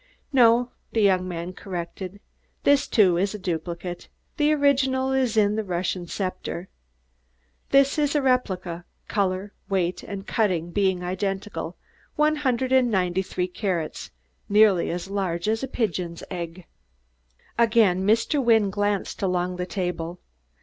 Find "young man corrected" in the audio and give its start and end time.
1.03-2.19